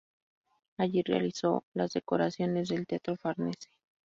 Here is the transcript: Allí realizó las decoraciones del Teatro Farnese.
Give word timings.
Allí 0.79 1.03
realizó 1.03 1.63
las 1.75 1.93
decoraciones 1.93 2.69
del 2.69 2.87
Teatro 2.87 3.15
Farnese. 3.17 3.69